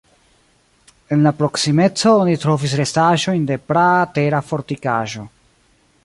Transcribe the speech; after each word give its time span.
En 1.15 1.21
la 1.25 1.33
proksimeco 1.41 2.13
oni 2.21 2.33
trovis 2.45 2.73
restaĵojn 2.81 3.43
de 3.51 3.57
praa 3.73 4.09
tera 4.15 4.39
fortikaĵo. 4.53 5.27